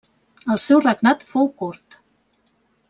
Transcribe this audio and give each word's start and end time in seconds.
El 0.53 0.59
seu 0.63 0.81
regnat 0.85 1.27
fou 1.35 1.53
curt. 1.63 2.01